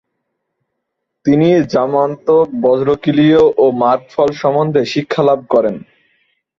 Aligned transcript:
তিনি 1.25 1.49
যমান্তক, 1.73 2.45
বজ্রকীলয় 2.63 3.33
ও 3.57 3.65
মার্গফল 3.81 4.29
সম্বন্ধে 4.41 4.81
শিক্ষালাভ 4.93 5.39
করেন। 5.53 5.75